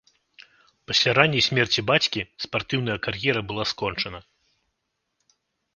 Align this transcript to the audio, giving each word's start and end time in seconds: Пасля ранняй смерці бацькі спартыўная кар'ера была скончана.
Пасля 0.91 1.11
ранняй 1.17 1.43
смерці 1.49 1.83
бацькі 1.91 2.19
спартыўная 2.47 2.97
кар'ера 3.09 3.41
была 3.53 3.63
скончана. 3.75 4.25